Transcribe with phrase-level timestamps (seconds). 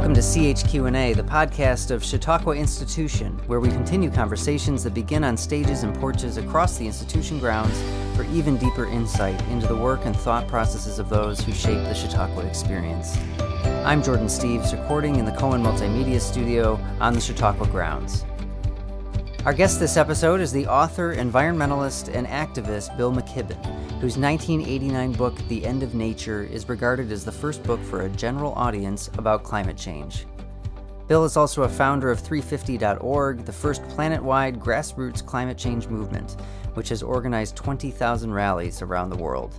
[0.00, 5.36] Welcome to CHQ&A, the podcast of Chautauqua Institution, where we continue conversations that begin on
[5.36, 7.78] stages and porches across the institution grounds
[8.16, 11.92] for even deeper insight into the work and thought processes of those who shape the
[11.92, 13.14] Chautauqua experience.
[13.84, 18.24] I'm Jordan Steves, recording in the Cohen Multimedia Studio on the Chautauqua grounds.
[19.46, 23.56] Our guest this episode is the author, environmentalist, and activist Bill McKibben,
[23.98, 28.10] whose 1989 book, The End of Nature, is regarded as the first book for a
[28.10, 30.26] general audience about climate change.
[31.08, 36.36] Bill is also a founder of 350.org, the first planet wide grassroots climate change movement,
[36.74, 39.58] which has organized 20,000 rallies around the world.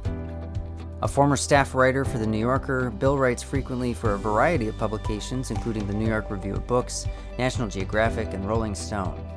[1.02, 4.78] A former staff writer for The New Yorker, Bill writes frequently for a variety of
[4.78, 7.08] publications, including the New York Review of Books,
[7.40, 9.31] National Geographic, and Rolling Stone.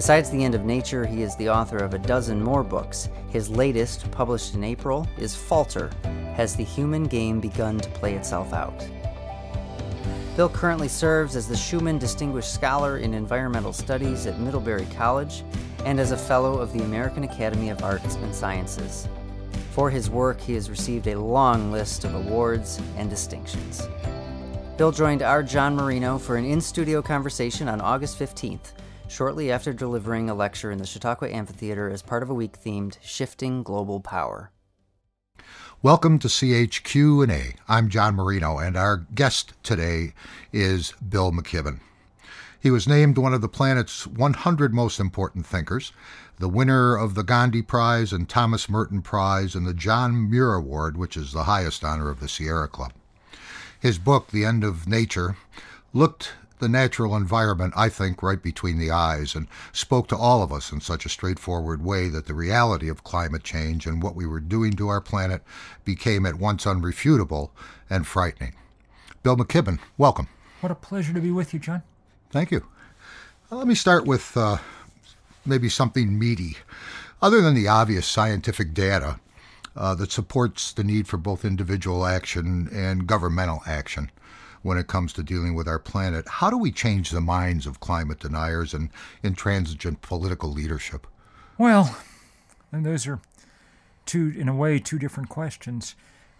[0.00, 3.10] Besides The End of Nature, he is the author of a dozen more books.
[3.28, 5.90] His latest, published in April, is Falter
[6.36, 8.82] Has the Human Game Begun to Play Itself Out?
[10.38, 15.44] Bill currently serves as the Schumann Distinguished Scholar in Environmental Studies at Middlebury College
[15.84, 19.06] and as a Fellow of the American Academy of Arts and Sciences.
[19.72, 23.86] For his work, he has received a long list of awards and distinctions.
[24.78, 28.72] Bill joined our John Marino for an in studio conversation on August 15th
[29.10, 32.96] shortly after delivering a lecture in the Chautauqua Amphitheater as part of a week themed
[33.02, 34.52] Shifting Global Power.
[35.82, 37.54] Welcome to CHQ&A.
[37.66, 40.12] I'm John Marino and our guest today
[40.52, 41.80] is Bill McKibben.
[42.60, 45.92] He was named one of the planet's 100 most important thinkers,
[46.38, 50.96] the winner of the Gandhi Prize and Thomas Merton Prize and the John Muir Award,
[50.96, 52.92] which is the highest honor of the Sierra Club.
[53.80, 55.36] His book, The End of Nature,
[55.92, 60.52] looked the natural environment, I think, right between the eyes and spoke to all of
[60.52, 64.26] us in such a straightforward way that the reality of climate change and what we
[64.26, 65.42] were doing to our planet
[65.84, 67.50] became at once unrefutable
[67.88, 68.54] and frightening.
[69.22, 70.28] Bill McKibben, welcome.
[70.60, 71.82] What a pleasure to be with you, John.
[72.30, 72.66] Thank you.
[73.50, 74.58] Let me start with uh,
[75.44, 76.56] maybe something meaty.
[77.20, 79.18] Other than the obvious scientific data
[79.76, 84.10] uh, that supports the need for both individual action and governmental action,
[84.62, 86.26] when it comes to dealing with our planet.
[86.28, 88.90] How do we change the minds of climate deniers and
[89.22, 91.06] intransigent political leadership?
[91.58, 91.96] Well,
[92.72, 93.20] and those are
[94.06, 95.94] two, in a way, two different questions.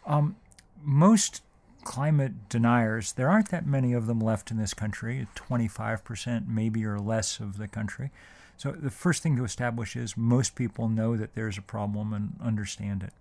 [0.06, 0.36] Um,
[0.82, 1.42] most
[1.84, 6.98] climate deniers, there aren't that many of them left in this country, 25% maybe or
[6.98, 8.10] less of the country.
[8.56, 12.34] So the first thing to establish is most people know that there's a problem and
[12.42, 13.12] understand it.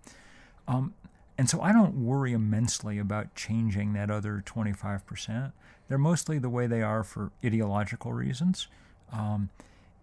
[0.68, 0.92] Um,
[1.40, 5.52] and so I don't worry immensely about changing that other 25%.
[5.88, 8.68] They're mostly the way they are for ideological reasons.
[9.10, 9.48] Um,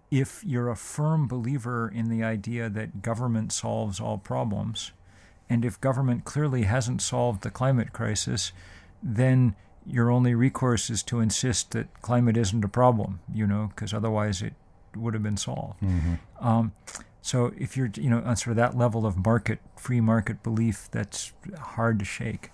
[0.09, 4.93] if you're a firm believer in the idea that government solves all problems,
[5.47, 8.51] and if government clearly hasn't solved the climate crisis,
[9.03, 9.53] then
[9.85, 14.41] your only recourse is to insist that climate isn't a problem, you know, because otherwise
[14.41, 14.55] it
[14.95, 15.79] would have been solved.
[15.81, 16.15] Mm-hmm.
[16.39, 16.71] Um,
[17.21, 20.87] so if you're, you know, on sort of that level of market, free market belief,
[20.91, 22.51] that's hard to shake.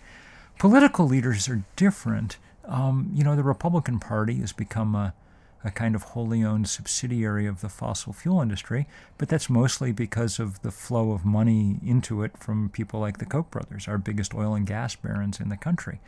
[0.57, 2.37] Political leaders are different.
[2.65, 5.13] Um, you know, the Republican Party has become a,
[5.63, 8.87] a kind of wholly owned subsidiary of the fossil fuel industry,
[9.17, 13.25] but that's mostly because of the flow of money into it from people like the
[13.25, 15.99] Koch brothers, our biggest oil and gas barons in the country.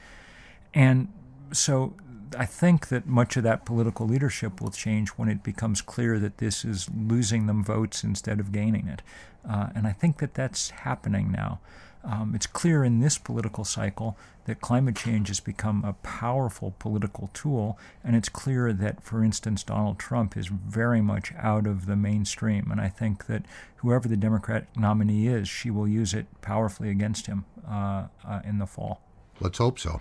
[0.73, 1.09] And
[1.51, 1.93] so
[2.37, 6.37] I think that much of that political leadership will change when it becomes clear that
[6.37, 9.01] this is losing them votes instead of gaining it.
[9.47, 11.59] Uh, and I think that that's happening now.
[12.03, 17.31] Um, it's clear in this political cycle that climate change has become a powerful political
[17.33, 21.95] tool, and it's clear that, for instance, Donald Trump is very much out of the
[21.95, 22.69] mainstream.
[22.71, 23.45] And I think that
[23.77, 28.59] whoever the Democratic nominee is, she will use it powerfully against him uh, uh, in
[28.59, 29.01] the fall.
[29.39, 29.99] Let's hope so.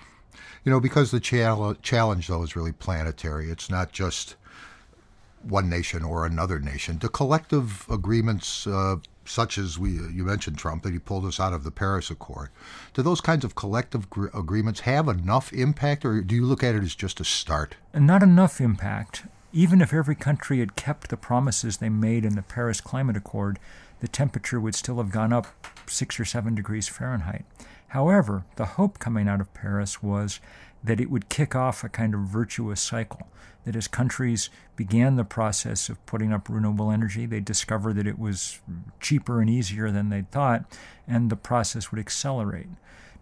[0.65, 3.51] You know, because the challenge, though, is really planetary.
[3.51, 4.37] It's not just
[5.43, 6.99] one nation or another nation.
[6.99, 11.53] The collective agreements, uh, such as we you mentioned Trump, that he pulled us out
[11.53, 12.51] of the Paris Accord,
[12.95, 16.75] do those kinds of collective gr- agreements have enough impact, or do you look at
[16.75, 17.77] it as just a start?
[17.95, 19.25] Not enough impact.
[19.53, 23.59] Even if every country had kept the promises they made in the Paris Climate Accord,
[24.01, 25.47] the temperature would still have gone up
[25.87, 27.45] six or seven degrees Fahrenheit.
[27.89, 30.41] However, the hope coming out of Paris was
[30.83, 33.29] that it would kick off a kind of virtuous cycle.
[33.65, 38.19] That as countries began the process of putting up renewable energy, they discovered that it
[38.19, 38.61] was
[39.01, 40.65] cheaper and easier than they'd thought,
[41.09, 42.69] and the process would accelerate.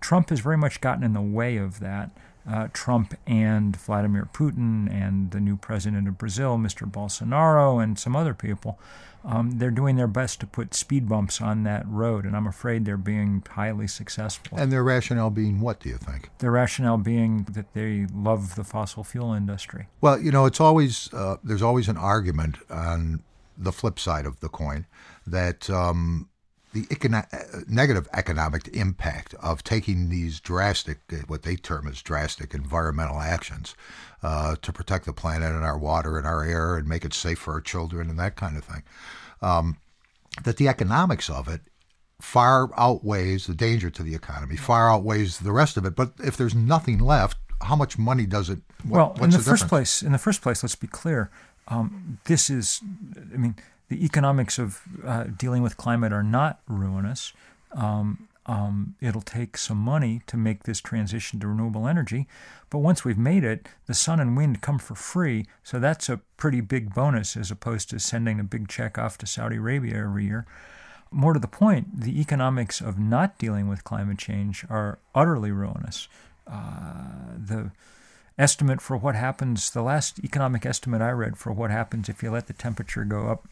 [0.01, 2.11] Trump has very much gotten in the way of that.
[2.49, 6.91] uh, Trump and Vladimir Putin and the new president of Brazil, Mr.
[6.91, 8.79] Bolsonaro, and some other people,
[9.25, 12.85] um, they're doing their best to put speed bumps on that road, and I'm afraid
[12.85, 14.59] they're being highly successful.
[14.59, 16.31] And their rationale being what, do you think?
[16.39, 19.87] Their rationale being that they love the fossil fuel industry.
[20.01, 23.23] Well, you know, it's always, uh, there's always an argument on
[23.57, 24.87] the flip side of the coin
[25.27, 26.29] that um,
[26.73, 33.21] the econo- negative economic impact of taking these drastic, what they term as drastic environmental
[33.21, 33.75] actions
[34.23, 37.39] uh, to protect the planet and our water and our air and make it safe
[37.39, 38.83] for our children and that kind of thing,
[39.43, 39.77] um,
[40.45, 41.61] that the economics of it
[42.21, 45.95] far outweighs the danger to the economy, far outweighs the rest of it.
[45.95, 48.61] But if there's nothing left, how much money does it?
[48.85, 51.31] What, well, in the, the first place, in the first place, let's be clear.
[51.69, 52.81] Um, this is,
[53.33, 53.57] I mean,
[53.93, 57.35] the economics of uh, dealing with climate are not ruinous.
[57.73, 62.27] Um, um, it'll take some money to make this transition to renewable energy,
[62.71, 65.45] but once we've made it, the sun and wind come for free.
[65.63, 69.27] So that's a pretty big bonus as opposed to sending a big check off to
[69.27, 70.47] Saudi Arabia every year.
[71.11, 76.09] More to the point, the economics of not dealing with climate change are utterly ruinous.
[76.47, 77.71] Uh, the
[78.39, 82.31] estimate for what happens, the last economic estimate I read for what happens if you
[82.31, 83.47] let the temperature go up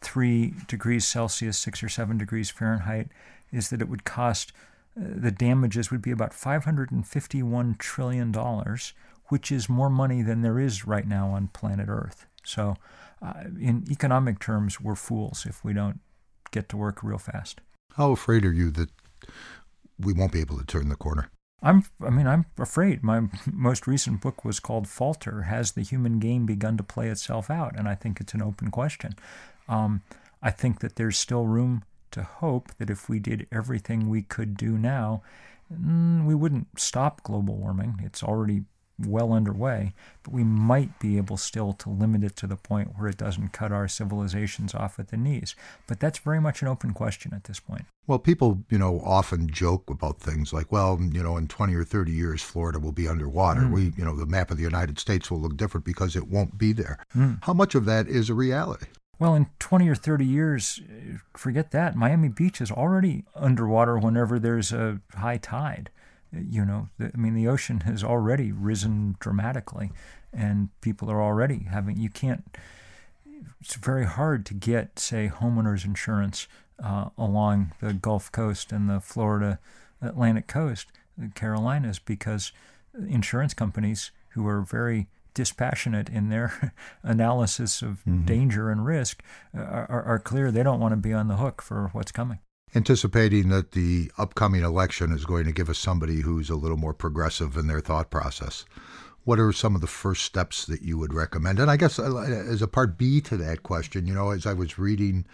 [0.00, 3.08] three degrees Celsius, six or seven degrees Fahrenheit,
[3.52, 4.52] is that it would cost
[4.98, 8.32] uh, the damages would be about $551 trillion,
[9.28, 12.26] which is more money than there is right now on planet Earth.
[12.44, 12.76] So,
[13.20, 16.00] uh, in economic terms, we're fools if we don't
[16.50, 17.60] get to work real fast.
[17.96, 18.90] How afraid are you that
[19.98, 21.30] we won't be able to turn the corner?
[21.62, 23.02] I'm, I mean, I'm afraid.
[23.02, 23.22] My
[23.52, 27.76] most recent book was called Falter Has the Human Game Begun to Play Itself Out?
[27.76, 29.14] And I think it's an open question.
[29.68, 30.02] Um,
[30.42, 34.56] I think that there's still room to hope that if we did everything we could
[34.56, 35.22] do now,
[35.72, 38.00] mm, we wouldn't stop global warming.
[38.04, 38.64] It's already
[38.98, 39.92] well underway,
[40.22, 43.52] but we might be able still to limit it to the point where it doesn't
[43.52, 45.54] cut our civilizations off at the knees.
[45.86, 47.84] But that's very much an open question at this point.
[48.06, 51.84] Well, people, you know, often joke about things like, well, you know, in 20 or
[51.84, 53.62] 30 years, Florida will be underwater.
[53.62, 53.72] Mm.
[53.72, 56.56] We, you know, the map of the United States will look different because it won't
[56.56, 56.98] be there.
[57.14, 57.42] Mm.
[57.42, 58.86] How much of that is a reality?
[59.18, 61.96] Well, in 20 or 30 years, uh, forget that.
[61.96, 65.90] Miami Beach is already underwater whenever there's a high tide.
[66.34, 69.90] Uh, you know, I mean, the ocean has already risen dramatically,
[70.32, 72.44] and people are already having, you can't,
[73.60, 76.46] it's very hard to get, say, homeowners insurance
[76.82, 79.58] uh, along the Gulf Coast and the Florida
[80.02, 82.52] Atlantic coast, the Carolinas, because
[83.08, 88.24] insurance companies who are very dispassionate in their analysis of mm-hmm.
[88.24, 89.22] danger and risk
[89.56, 92.40] uh, are, are clear they don't want to be on the hook for what's coming.
[92.74, 96.94] Anticipating that the upcoming election is going to give us somebody who's a little more
[96.94, 98.64] progressive in their thought process,
[99.24, 101.60] what are some of the first steps that you would recommend?
[101.60, 104.54] And I guess uh, as a part B to that question, you know, as I
[104.54, 105.26] was reading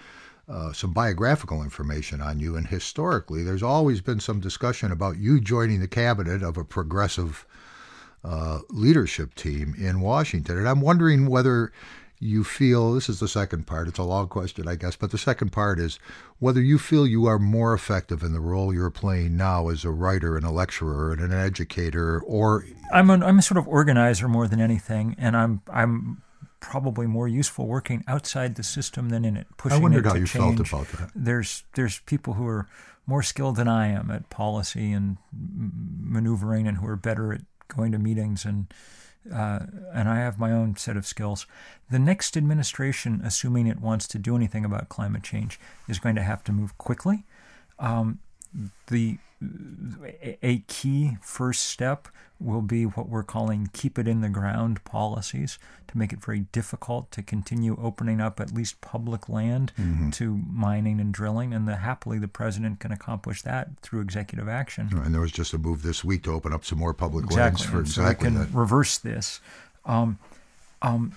[0.49, 5.41] uh, some biographical information on you, and historically, there's always been some discussion about you
[5.41, 7.47] joining the cabinet of a progressive
[8.25, 10.59] uh, leadership team in Washington.
[10.59, 11.73] And I'm wondering whether
[12.23, 13.89] you feel this is the second part.
[13.89, 15.99] It's a long question, I guess, but the second part is
[16.39, 19.91] whether you feel you are more effective in the role you're playing now as a
[19.91, 24.29] writer and a lecturer and an educator, or I'm an, I'm a sort of organizer
[24.29, 26.23] more than anything, and I'm I'm
[26.61, 29.49] probably more useful working outside the system than in it.
[29.57, 30.59] Pushing I wondered how you change.
[30.59, 31.11] felt about that.
[31.17, 32.69] There's there's people who are
[33.05, 37.41] more skilled than I am at policy and maneuvering, and who are better at
[37.75, 38.73] going to meetings and
[39.33, 39.61] uh,
[39.95, 41.47] and I have my own set of skills.
[41.89, 46.23] The next administration, assuming it wants to do anything about climate change, is going to
[46.23, 47.25] have to move quickly.
[47.79, 48.19] Um,
[48.89, 49.19] the
[50.23, 55.59] a key first step will be what we're calling keep it in the ground policies
[55.89, 60.11] to make it very difficult to continue opening up at least public land mm-hmm.
[60.11, 61.53] to mining and drilling.
[61.53, 64.91] And the, happily, the president can accomplish that through executive action.
[64.93, 67.43] And there was just a move this week to open up some more public exactly.
[67.43, 68.59] lands for and exactly so we can that.
[68.59, 69.41] reverse this.
[69.85, 70.19] Um,
[70.81, 71.13] um,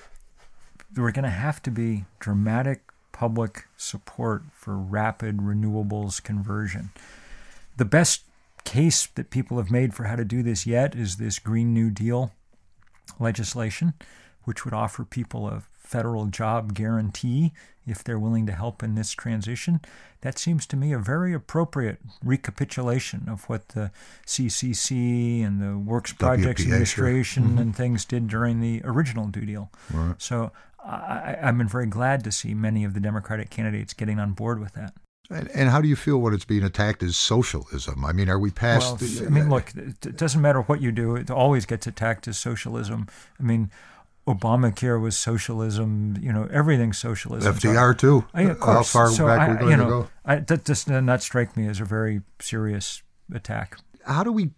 [0.95, 2.81] we're going to have to be dramatic
[3.11, 6.89] public support for rapid renewables conversion.
[7.77, 8.24] The best
[8.65, 11.89] case that people have made for how to do this yet is this Green New
[11.89, 12.33] Deal
[13.19, 13.93] legislation,
[14.43, 17.53] which would offer people a federal job guarantee
[17.87, 19.79] if they're willing to help in this transition.
[20.21, 23.91] That seems to me a very appropriate recapitulation of what the
[24.25, 27.49] CCC and the Works Projects WPA, Administration sure.
[27.51, 27.61] mm-hmm.
[27.61, 29.71] and things did during the original New Deal.
[29.93, 30.15] Right.
[30.17, 30.51] So
[30.83, 34.59] I, I've been very glad to see many of the Democratic candidates getting on board
[34.59, 34.93] with that.
[35.29, 38.05] And, and, how do you feel when it's being attacked as socialism?
[38.05, 38.85] I mean, are we past?
[38.85, 42.27] Well, the, I mean, look, it doesn't matter what you do; it always gets attacked
[42.27, 43.07] as socialism.
[43.39, 43.71] I mean,
[44.27, 46.17] Obamacare was socialism.
[46.21, 47.55] You know, everything's socialism.
[47.55, 48.25] FDR too.
[48.33, 48.93] I, of course.
[48.93, 50.09] How far so back I, we're going you know, to go?
[50.25, 53.01] I, that does not strike me as a very serious
[53.33, 53.77] attack.
[54.05, 54.51] How do we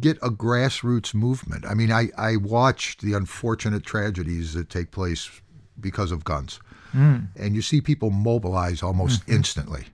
[0.00, 1.66] get a grassroots movement?
[1.66, 5.30] I mean, I, I watched the unfortunate tragedies that take place
[5.78, 6.60] because of guns.
[6.94, 7.28] Mm.
[7.36, 9.32] And you see people mobilize almost mm-hmm.
[9.32, 9.84] instantly.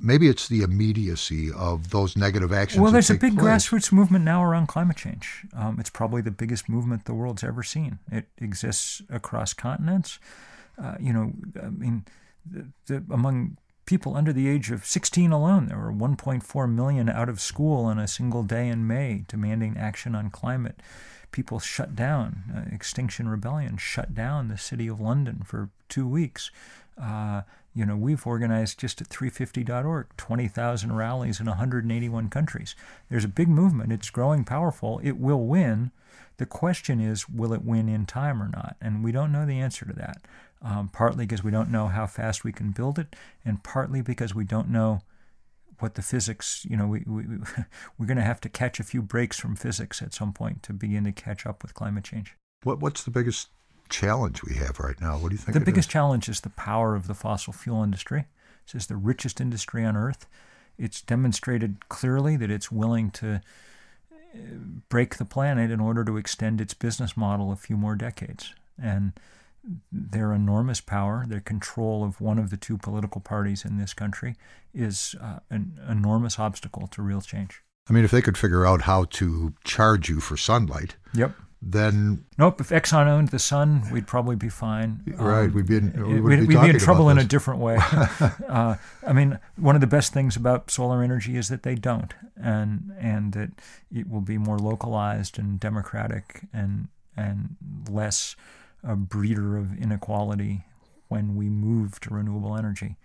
[0.00, 2.80] Maybe it's the immediacy of those negative actions.
[2.80, 3.68] Well, there's a big place.
[3.68, 5.44] grassroots movement now around climate change.
[5.56, 7.98] Um, it's probably the biggest movement the world's ever seen.
[8.10, 10.18] It exists across continents.
[10.82, 12.04] Uh, you know, I mean,
[12.46, 17.28] the, the, among people under the age of 16 alone, there were 1.4 million out
[17.28, 20.80] of school in a single day in May demanding action on climate
[21.32, 22.44] people shut down.
[22.54, 26.50] Uh, Extinction Rebellion shut down the city of London for two weeks.
[27.00, 27.42] Uh,
[27.78, 32.74] you know, we've organized just at 350.org 20,000 rallies in 181 countries.
[33.08, 33.92] There's a big movement.
[33.92, 35.00] It's growing powerful.
[35.04, 35.92] It will win.
[36.38, 38.74] The question is, will it win in time or not?
[38.80, 40.22] And we don't know the answer to that.
[40.60, 44.34] Um, partly because we don't know how fast we can build it, and partly because
[44.34, 45.02] we don't know
[45.78, 47.22] what the physics, you know, we, we,
[47.98, 50.72] we're going to have to catch a few breaks from physics at some point to
[50.72, 52.34] begin to catch up with climate change.
[52.64, 53.50] What, what's the biggest
[53.88, 55.18] challenge we have right now?
[55.18, 55.54] What do you think?
[55.54, 55.92] The biggest is?
[55.92, 58.26] challenge is the power of the fossil fuel industry.
[58.66, 60.26] This is the richest industry on earth.
[60.76, 63.40] It's demonstrated clearly that it's willing to
[64.12, 64.38] uh,
[64.88, 68.54] break the planet in order to extend its business model a few more decades.
[68.80, 69.12] And
[69.90, 74.36] their enormous power, their control of one of the two political parties in this country,
[74.72, 77.62] is uh, an enormous obstacle to real change.
[77.88, 81.32] I mean, if they could figure out how to charge you for sunlight, yep.
[81.60, 82.60] Then nope.
[82.60, 85.02] If Exxon owned the sun, we'd probably be fine.
[85.16, 87.58] Right, um, we'd be in, we would we'd, be, be in trouble in a different
[87.60, 87.78] way.
[88.48, 92.14] uh, I mean, one of the best things about solar energy is that they don't,
[92.40, 93.50] and and that
[93.92, 97.56] it will be more localized and democratic and and
[97.90, 98.36] less
[98.84, 100.64] a breeder of inequality
[101.08, 102.96] when we move to renewable energy.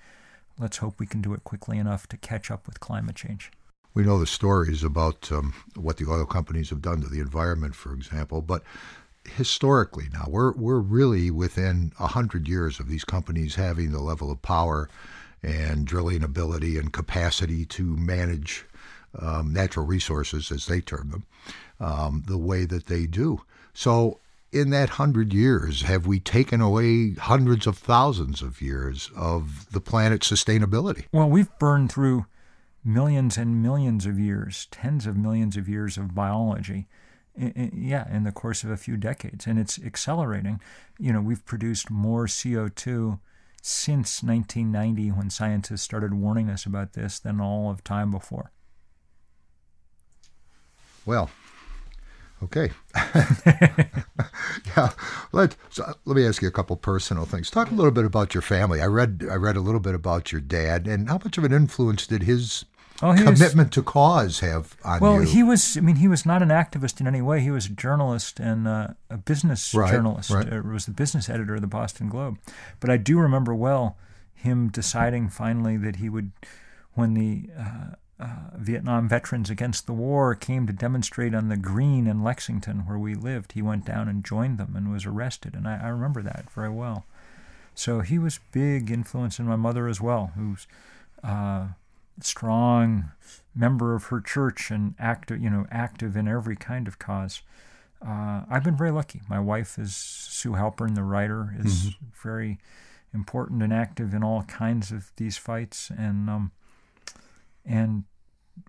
[0.60, 3.52] Let's hope we can do it quickly enough to catch up with climate change.
[3.94, 7.76] We know the stories about um, what the oil companies have done to the environment,
[7.76, 8.64] for example, but
[9.38, 14.30] historically now we're we're really within a hundred years of these companies having the level
[14.30, 14.90] of power
[15.42, 18.66] and drilling ability and capacity to manage
[19.20, 21.26] um, natural resources, as they term them,
[21.80, 23.42] um, the way that they do.
[23.74, 24.20] So
[24.52, 29.82] in that hundred years, have we taken away hundreds of thousands of years of the
[29.82, 31.06] planet's sustainability?
[31.12, 32.26] Well, we've burned through
[32.84, 36.88] millions and millions of years, tens of millions of years of biology.
[37.36, 40.60] yeah, in the course of a few decades, and it's accelerating.
[41.00, 43.20] You know, we've produced more CO2
[43.62, 48.52] since 1990, when scientists started warning us about this, than all of time before.
[51.06, 51.30] Well,
[52.44, 52.72] Okay.
[54.76, 54.92] yeah.
[55.32, 57.50] Let so let me ask you a couple personal things.
[57.50, 58.82] Talk a little bit about your family.
[58.82, 61.54] I read I read a little bit about your dad, and how much of an
[61.54, 62.66] influence did his
[63.04, 65.20] oh, commitment was, to cause have on well, you?
[65.20, 65.78] Well, he was.
[65.78, 67.42] I mean, he was not an activist in any way.
[67.42, 70.30] He was a journalist and uh, a business right, journalist.
[70.30, 70.52] Right.
[70.52, 72.38] Uh, was the business editor of the Boston Globe.
[72.80, 73.98] But I do remember well
[74.34, 76.32] him deciding finally that he would,
[76.94, 82.08] when the uh, uh, Vietnam veterans against the war came to demonstrate on the green
[82.08, 83.54] in Lexington where we lived.
[83.54, 86.70] He went down and joined them and was arrested, and I, I remember that very
[86.70, 87.06] well.
[87.76, 90.68] So he was big influence in my mother as well, who's
[91.24, 91.70] uh,
[92.22, 93.12] strong
[93.56, 97.42] member of her church and active, you know, active in every kind of cause.
[98.06, 99.22] Uh, I've been very lucky.
[99.30, 102.06] My wife is Sue Halpern, the writer, is mm-hmm.
[102.22, 102.60] very
[103.14, 106.52] important and active in all kinds of these fights, and um,
[107.66, 108.04] and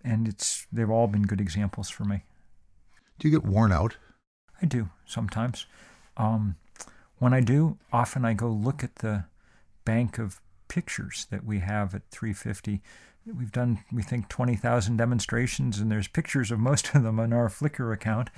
[0.04, 2.22] and it's they've all been good examples for me.
[3.18, 3.96] Do you get worn out?
[4.62, 5.66] I do sometimes.
[6.16, 6.56] Um,
[7.18, 9.24] when I do, often I go look at the
[9.84, 10.40] bank of
[10.74, 12.82] pictures that we have at 350.
[13.24, 17.48] We've done, we think, 20,000 demonstrations, and there's pictures of most of them on our
[17.48, 18.28] Flickr account.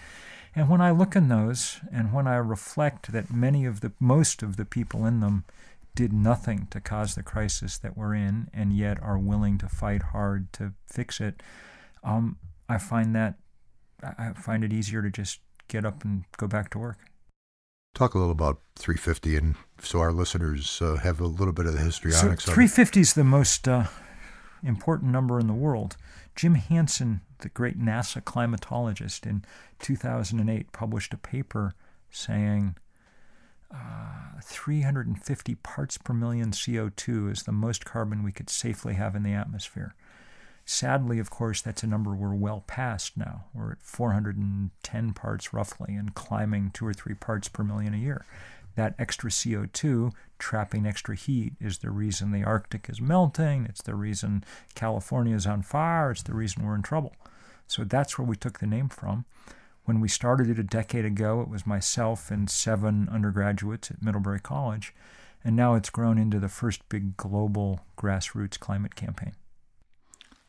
[0.54, 4.42] And when I look in those, and when I reflect that many of the, most
[4.42, 5.44] of the people in them
[5.94, 10.02] did nothing to cause the crisis that we're in and yet are willing to fight
[10.02, 11.42] hard to fix it,
[12.04, 12.36] um,
[12.68, 13.36] I find that
[14.02, 16.98] I find it easier to just get up and go back to work.
[17.96, 21.72] Talk a little about 350, and so our listeners uh, have a little bit of
[21.72, 22.44] the histrionics.
[22.44, 23.84] So 350 is the most uh,
[24.62, 25.96] important number in the world.
[26.34, 29.46] Jim Hansen, the great NASA climatologist, in
[29.78, 31.72] 2008 published a paper
[32.10, 32.76] saying
[33.74, 39.22] uh, 350 parts per million CO2 is the most carbon we could safely have in
[39.22, 39.94] the atmosphere.
[40.68, 43.44] Sadly, of course, that's a number we're well past now.
[43.54, 48.26] We're at 410 parts roughly and climbing two or three parts per million a year.
[48.74, 53.64] That extra CO2 trapping extra heat is the reason the Arctic is melting.
[53.66, 54.42] It's the reason
[54.74, 56.10] California is on fire.
[56.10, 57.14] It's the reason we're in trouble.
[57.68, 59.24] So that's where we took the name from.
[59.84, 64.40] When we started it a decade ago, it was myself and seven undergraduates at Middlebury
[64.40, 64.92] College,
[65.44, 69.34] and now it's grown into the first big global grassroots climate campaign.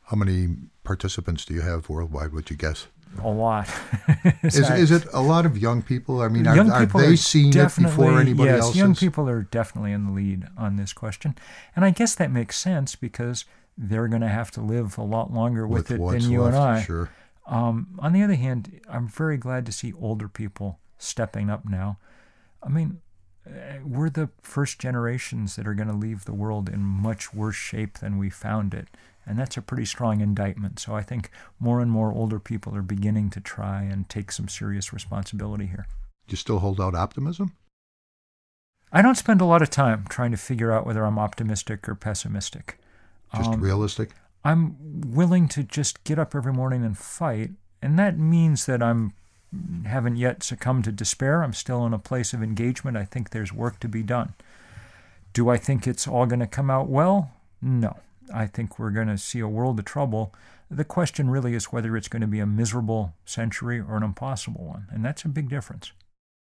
[0.08, 2.86] How many participants do you have worldwide, would you guess?
[3.22, 3.68] A lot.
[4.42, 6.20] is, is it a lot of young people?
[6.20, 8.76] I mean, are, young are people they are seeing it before anybody yes, else?
[8.76, 9.00] young is?
[9.00, 11.34] people are definitely in the lead on this question.
[11.74, 13.44] And I guess that makes sense because
[13.76, 16.56] they're going to have to live a lot longer with, With it than you left,
[16.56, 16.82] and I.
[16.82, 17.10] Sure.
[17.46, 21.98] Um, on the other hand, I'm very glad to see older people stepping up now.
[22.62, 23.00] I mean,
[23.46, 27.56] uh, we're the first generations that are going to leave the world in much worse
[27.56, 28.88] shape than we found it.
[29.28, 30.78] And that's a pretty strong indictment.
[30.80, 31.30] So I think
[31.60, 35.86] more and more older people are beginning to try and take some serious responsibility here.
[36.26, 37.52] Do you still hold out optimism?
[38.90, 41.94] I don't spend a lot of time trying to figure out whether I'm optimistic or
[41.94, 42.78] pessimistic.
[43.36, 44.12] Just Um, realistic?
[44.44, 44.76] I'm
[45.12, 47.50] willing to just get up every morning and fight,
[47.82, 49.12] and that means that I'm
[49.86, 51.42] haven't yet succumbed to despair.
[51.42, 52.96] I'm still in a place of engagement.
[52.96, 54.34] I think there's work to be done.
[55.32, 57.32] Do I think it's all going to come out well?
[57.62, 57.98] No.
[58.32, 60.34] I think we're going to see a world of trouble.
[60.70, 64.64] The question really is whether it's going to be a miserable century or an impossible
[64.64, 65.92] one, and that's a big difference.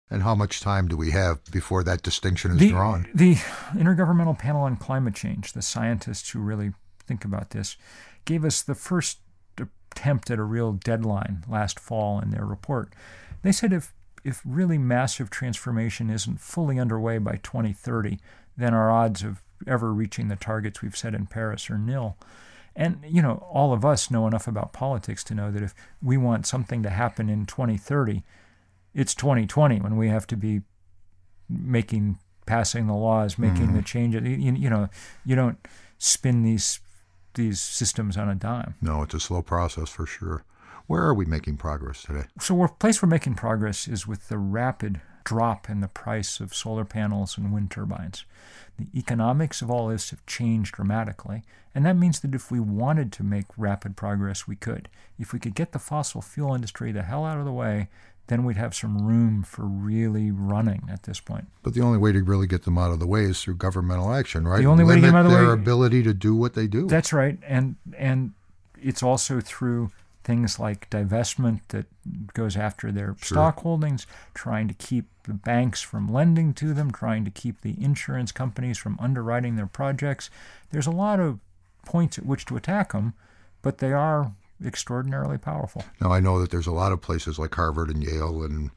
[0.09, 3.07] And how much time do we have before that distinction is the, drawn?
[3.13, 3.35] The
[3.73, 6.73] Intergovernmental Panel on Climate Change, the scientists who really
[7.07, 7.77] think about this,
[8.25, 9.19] gave us the first
[9.57, 12.93] attempt at a real deadline last fall in their report.
[13.41, 18.19] They said if if really massive transformation isn't fully underway by 2030,
[18.55, 22.17] then our odds of ever reaching the targets we've set in Paris or nil.
[22.75, 26.15] And you know, all of us know enough about politics to know that if we
[26.17, 28.23] want something to happen in 2030,
[28.93, 30.61] it's 2020 when we have to be
[31.49, 33.75] making passing the laws, making Mm-hmm.
[33.75, 34.23] the changes.
[34.23, 34.89] You, you know,
[35.25, 35.57] you don't
[35.97, 36.79] spin these
[37.35, 38.75] these systems on a dime.
[38.81, 40.43] No, it's a slow process for sure.
[40.87, 42.25] Where are we making progress today?
[42.41, 46.53] So, the place we're making progress is with the rapid drop in the price of
[46.53, 48.25] solar panels and wind turbines.
[48.77, 51.43] The economics of all this have changed dramatically,
[51.75, 54.89] and that means that if we wanted to make rapid progress, we could.
[55.19, 57.89] If we could get the fossil fuel industry the hell out of the way,
[58.27, 61.47] then we'd have some room for really running at this point.
[61.63, 64.13] But the only way to really get them out of the way is through governmental
[64.13, 64.61] action, right?
[64.61, 65.43] The only way to get them out of the way.
[65.43, 66.87] their ability to do what they do.
[66.87, 68.33] That's right, and and
[68.81, 69.91] it's also through
[70.23, 71.85] things like divestment that
[72.33, 73.35] goes after their Sure.
[73.35, 77.81] stock holdings, trying to keep the banks from lending to them, trying to keep the
[77.83, 80.29] insurance companies from underwriting their projects.
[80.71, 81.39] There's a lot of
[81.85, 83.13] points at which to attack them,
[83.61, 85.83] but they are extraordinarily powerful.
[85.99, 88.69] Now, I know that there's a lot of places like Harvard and Yale and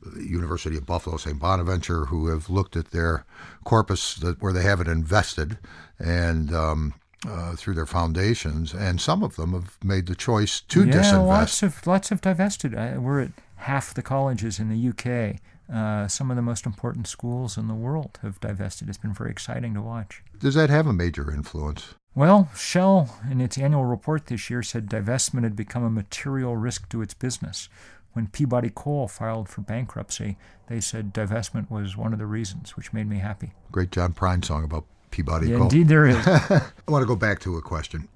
[0.00, 1.38] the University of Buffalo, St.
[1.38, 3.24] Bonaventure, who have looked at their
[3.64, 5.58] corpus that, where they have it invested
[5.98, 6.94] and um,
[7.26, 11.26] uh, through their foundations, and some of them have made the choice to yeah, disinvest.
[11.26, 12.74] lots of lots of divested.
[12.74, 15.40] Uh, we're at half the colleges in the UK.
[15.72, 18.88] Uh, some of the most important schools in the world have divested.
[18.88, 20.22] It's been very exciting to watch.
[20.38, 21.94] Does that have a major influence?
[22.14, 26.88] Well, Shell, in its annual report this year, said divestment had become a material risk
[26.90, 27.68] to its business.
[28.12, 30.36] When Peabody Coal filed for bankruptcy,
[30.68, 33.52] they said divestment was one of the reasons, which made me happy.
[33.72, 36.16] Great John Prine song about Peabody Yeah, indeed, there is.
[36.26, 38.08] I want to go back to a question.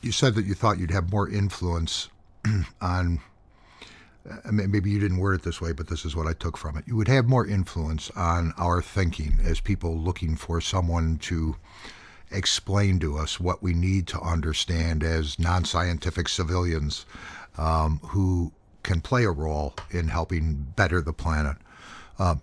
[0.00, 2.08] You said that you thought you'd have more influence
[2.80, 3.20] on.
[4.28, 6.76] uh, Maybe you didn't word it this way, but this is what I took from
[6.76, 6.82] it.
[6.84, 11.54] You would have more influence on our thinking as people looking for someone to
[12.32, 17.06] explain to us what we need to understand as non scientific civilians
[17.56, 18.50] um, who
[18.82, 21.56] can play a role in helping better the planet.
[22.18, 22.34] Uh,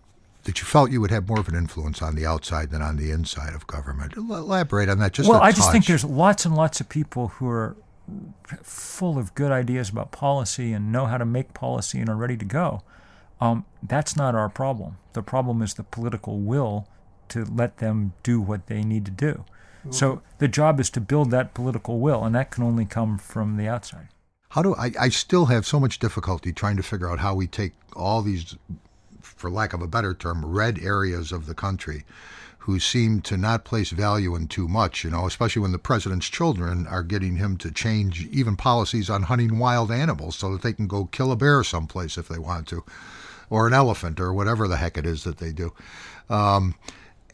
[0.44, 2.96] that you felt you would have more of an influence on the outside than on
[2.96, 4.16] the inside of government.
[4.16, 7.30] Elaborate on that just well, a I just think there's lots and lots of people
[7.30, 7.76] who are
[8.64, 12.38] full of good ideas about policy and know how to make policy and are ready
[12.38, 12.82] to go.
[13.42, 14.98] Um, that's not our problem.
[15.14, 16.88] The problem is the political will
[17.30, 19.46] to let them do what they need to do.
[19.92, 23.58] So the job is to build that political will, and that can only come from
[23.58, 24.10] the outside.
[24.50, 27.48] How do I, I still have so much difficulty trying to figure out how we
[27.48, 28.58] take all these,
[29.40, 32.04] for lack of a better term, red areas of the country
[32.64, 36.28] who seem to not place value in too much, you know, especially when the president's
[36.30, 40.74] children are getting him to change even policies on hunting wild animals so that they
[40.74, 42.84] can go kill a bear someplace if they want to.
[43.50, 45.74] or an elephant or whatever the heck it is that they do.
[46.30, 46.76] Um,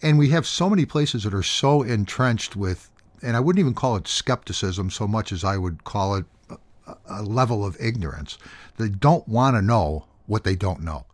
[0.02, 2.90] and we have so many places that are so entrenched with,
[3.22, 6.58] and I wouldn't even call it skepticism so much as I would call it a,
[7.08, 8.38] a level of ignorance.
[8.78, 11.06] They don't want to know what they don't know.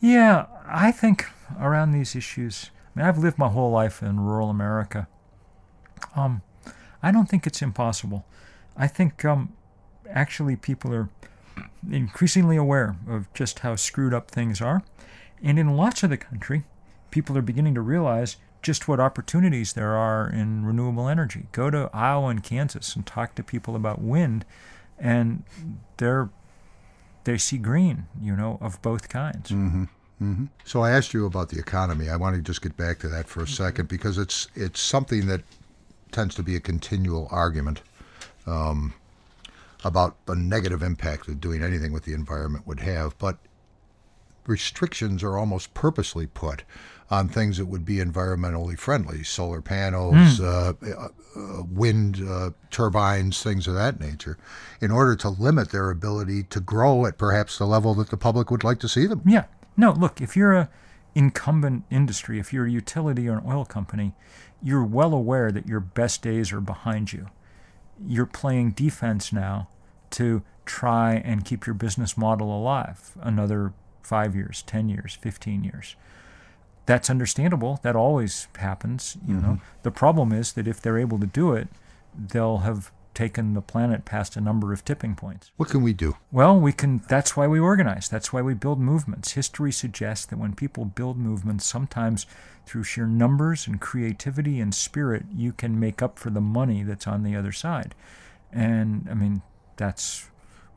[0.00, 1.26] Yeah, I think
[1.58, 5.08] around these issues, I mean, I've lived my whole life in rural America.
[6.16, 6.42] Um,
[7.02, 8.24] I don't think it's impossible.
[8.76, 9.52] I think um,
[10.08, 11.10] actually people are
[11.90, 14.82] increasingly aware of just how screwed up things are.
[15.42, 16.64] And in lots of the country,
[17.10, 21.46] people are beginning to realize just what opportunities there are in renewable energy.
[21.52, 24.44] Go to Iowa and Kansas and talk to people about wind,
[24.98, 25.44] and
[25.96, 26.30] they're
[27.24, 29.50] they see green, you know, of both kinds.
[29.50, 29.84] Mm-hmm.
[30.22, 30.44] Mm-hmm.
[30.64, 32.10] So I asked you about the economy.
[32.10, 35.26] I want to just get back to that for a second because it's it's something
[35.26, 35.42] that
[36.12, 37.82] tends to be a continual argument
[38.46, 38.92] um,
[39.82, 43.16] about the negative impact that doing anything with the environment would have.
[43.18, 43.38] But
[44.46, 46.64] restrictions are almost purposely put
[47.10, 50.40] on things that would be environmentally friendly solar panels, mm.
[50.40, 54.38] uh, uh, wind uh, turbines, things of that nature
[54.80, 58.50] in order to limit their ability to grow at perhaps the level that the public
[58.50, 59.22] would like to see them.
[59.26, 59.44] Yeah.
[59.76, 60.70] No, look, if you're a
[61.14, 64.14] incumbent industry, if you're a utility or an oil company,
[64.62, 67.28] you're well aware that your best days are behind you.
[68.06, 69.68] You're playing defense now
[70.10, 73.72] to try and keep your business model alive another
[74.02, 75.96] five years, 10 years, 15 years.
[76.86, 77.78] That's understandable.
[77.82, 79.16] That always happens.
[79.26, 79.42] You mm-hmm.
[79.42, 81.68] know, the problem is that if they're able to do it,
[82.16, 85.50] they'll have taken the planet past a number of tipping points.
[85.56, 86.16] What can we do?
[86.30, 88.08] Well, we can that's why we organize.
[88.08, 89.32] That's why we build movements.
[89.32, 92.26] History suggests that when people build movements, sometimes
[92.66, 97.06] through sheer numbers and creativity and spirit, you can make up for the money that's
[97.06, 97.94] on the other side.
[98.52, 99.42] And I mean,
[99.76, 100.29] that's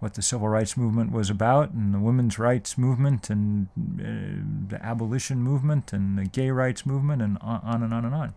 [0.03, 4.85] what the civil rights movement was about, and the women's rights movement, and uh, the
[4.85, 8.33] abolition movement, and the gay rights movement, and on and on and on.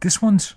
[0.00, 0.54] This one's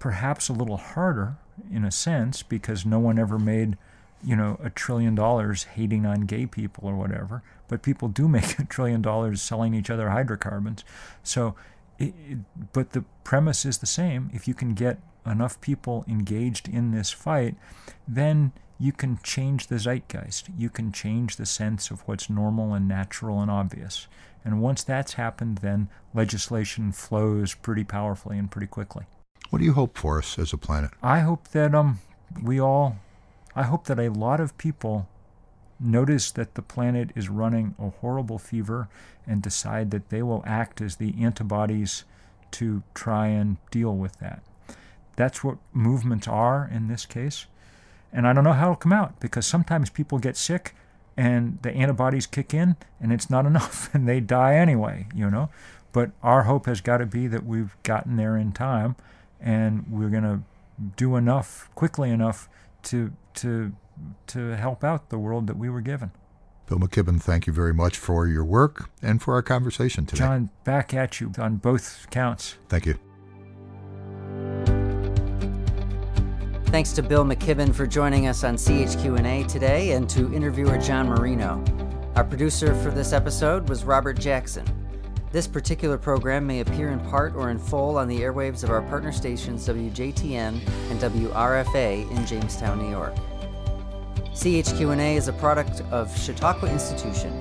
[0.00, 1.36] perhaps a little harder
[1.72, 3.76] in a sense because no one ever made
[4.24, 8.58] you know a trillion dollars hating on gay people or whatever but people do make
[8.58, 10.84] a trillion dollars selling each other hydrocarbons
[11.22, 11.54] so
[11.98, 12.38] it, it,
[12.72, 17.10] but the premise is the same if you can get enough people engaged in this
[17.10, 17.56] fight
[18.06, 22.86] then you can change the zeitgeist you can change the sense of what's normal and
[22.88, 24.06] natural and obvious
[24.44, 29.06] and once that's happened then legislation flows pretty powerfully and pretty quickly
[29.50, 30.90] what do you hope for us as a planet?
[31.02, 32.00] I hope that um
[32.42, 32.96] we all
[33.56, 35.08] I hope that a lot of people
[35.80, 38.88] notice that the planet is running a horrible fever
[39.26, 42.04] and decide that they will act as the antibodies
[42.50, 44.42] to try and deal with that.
[45.16, 47.46] That's what movements are in this case.
[48.12, 50.74] And I don't know how it'll come out because sometimes people get sick
[51.16, 55.50] and the antibodies kick in and it's not enough and they die anyway, you know.
[55.92, 58.96] But our hope has got to be that we've gotten there in time
[59.40, 60.40] and we're going to
[60.96, 62.48] do enough quickly enough
[62.84, 63.72] to to
[64.28, 66.12] to help out the world that we were given.
[66.68, 70.18] Bill McKibben, thank you very much for your work and for our conversation today.
[70.20, 72.56] John, back at you on both counts.
[72.68, 73.07] Thank you.
[76.70, 81.64] Thanks to Bill McKibben for joining us on CHQ&A today and to interviewer John Marino.
[82.14, 84.66] Our producer for this episode was Robert Jackson.
[85.32, 88.82] This particular program may appear in part or in full on the airwaves of our
[88.82, 93.14] partner stations WJTN and WRFA in Jamestown, New York.
[94.34, 97.32] CHQ&A is a product of Chautauqua Institution,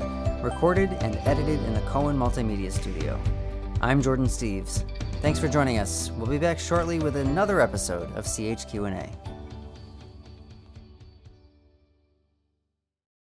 [0.41, 3.19] recorded and edited in the Cohen Multimedia Studio.
[3.81, 4.85] I'm Jordan Steves.
[5.21, 6.11] Thanks for joining us.
[6.11, 9.09] We'll be back shortly with another episode of CHQ&A.